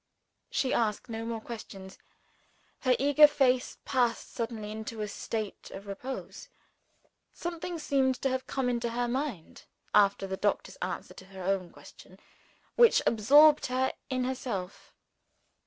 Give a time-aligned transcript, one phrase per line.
[0.49, 1.99] She asked no more questions;
[2.79, 6.49] her eager face passed suddenly into a state of repose.
[7.33, 11.69] Something seemed to have come into her mind after the doctor's answer to her own
[11.69, 12.19] question
[12.75, 14.91] which absorbed her in herself.